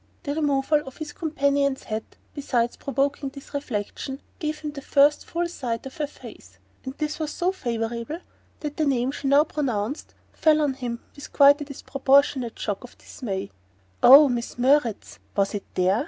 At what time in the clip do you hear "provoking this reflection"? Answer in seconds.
2.75-4.19